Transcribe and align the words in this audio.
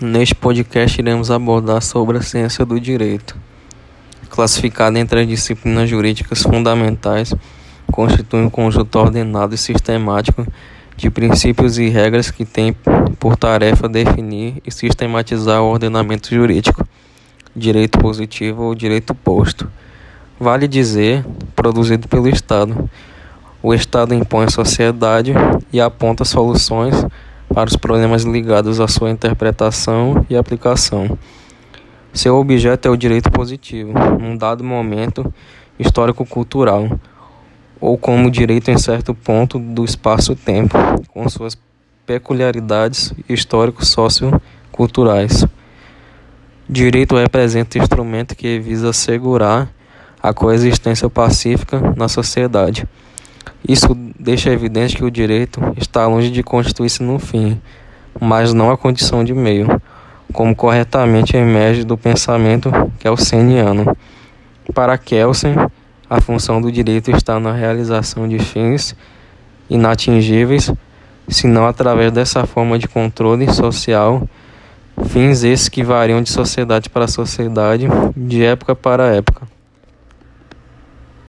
Neste 0.00 0.32
podcast 0.32 1.00
iremos 1.00 1.28
abordar 1.28 1.82
sobre 1.82 2.18
a 2.18 2.22
ciência 2.22 2.64
do 2.64 2.78
direito. 2.78 3.36
Classificada 4.30 4.96
entre 4.96 5.22
as 5.22 5.26
disciplinas 5.26 5.90
jurídicas 5.90 6.40
fundamentais, 6.40 7.34
constitui 7.90 8.42
um 8.42 8.48
conjunto 8.48 8.96
ordenado 8.96 9.56
e 9.56 9.58
sistemático 9.58 10.46
de 10.96 11.10
princípios 11.10 11.78
e 11.78 11.88
regras 11.88 12.30
que 12.30 12.44
tem 12.44 12.76
por 13.18 13.34
tarefa 13.36 13.88
definir 13.88 14.62
e 14.64 14.70
sistematizar 14.70 15.60
o 15.62 15.72
ordenamento 15.72 16.32
jurídico, 16.32 16.86
direito 17.56 17.98
positivo 17.98 18.62
ou 18.62 18.76
direito 18.76 19.12
posto. 19.16 19.68
Vale 20.38 20.68
dizer, 20.68 21.26
produzido 21.56 22.06
pelo 22.06 22.28
Estado. 22.28 22.88
O 23.60 23.74
Estado 23.74 24.14
impõe 24.14 24.44
à 24.44 24.48
sociedade 24.48 25.32
e 25.72 25.80
aponta 25.80 26.24
soluções 26.24 27.04
para 27.58 27.70
os 27.70 27.76
problemas 27.76 28.22
ligados 28.22 28.78
à 28.78 28.86
sua 28.86 29.10
interpretação 29.10 30.24
e 30.30 30.36
aplicação. 30.36 31.18
Seu 32.12 32.36
objeto 32.36 32.86
é 32.86 32.90
o 32.92 32.96
direito 32.96 33.32
positivo, 33.32 33.92
num 34.16 34.36
dado 34.36 34.62
momento 34.62 35.34
histórico-cultural, 35.76 36.88
ou 37.80 37.98
como 37.98 38.30
direito 38.30 38.70
em 38.70 38.78
certo 38.78 39.12
ponto 39.12 39.58
do 39.58 39.84
espaço-tempo, 39.84 40.78
com 41.08 41.28
suas 41.28 41.58
peculiaridades 42.06 43.12
histórico-socioculturais. 43.28 45.44
Direito 46.68 47.16
representa 47.16 47.76
instrumento 47.76 48.36
que 48.36 48.60
visa 48.60 48.90
assegurar 48.90 49.68
a 50.22 50.32
coexistência 50.32 51.10
pacífica 51.10 51.92
na 51.96 52.06
sociedade. 52.06 52.86
Isso 53.68 53.94
deixa 54.18 54.50
evidente 54.50 54.96
que 54.96 55.04
o 55.04 55.10
direito 55.10 55.60
está 55.76 56.06
longe 56.06 56.30
de 56.30 56.42
constituir-se 56.42 57.02
no 57.02 57.18
fim, 57.18 57.60
mas 58.18 58.54
não 58.54 58.70
a 58.70 58.78
condição 58.78 59.22
de 59.22 59.34
meio, 59.34 59.68
como 60.32 60.56
corretamente 60.56 61.36
emerge 61.36 61.84
do 61.84 61.94
pensamento 61.94 62.70
kelseniano. 62.98 63.94
Para 64.72 64.96
Kelsen, 64.96 65.54
a 66.08 66.18
função 66.18 66.62
do 66.62 66.72
direito 66.72 67.10
está 67.10 67.38
na 67.38 67.52
realização 67.52 68.26
de 68.26 68.38
fins 68.38 68.96
inatingíveis, 69.68 70.72
senão 71.28 71.66
através 71.66 72.10
dessa 72.10 72.46
forma 72.46 72.78
de 72.78 72.88
controle 72.88 73.52
social, 73.52 74.26
fins 75.08 75.44
esses 75.44 75.68
que 75.68 75.82
variam 75.82 76.22
de 76.22 76.30
sociedade 76.30 76.88
para 76.88 77.06
sociedade, 77.06 77.86
de 78.16 78.42
época 78.42 78.74
para 78.74 79.14
época. 79.14 79.57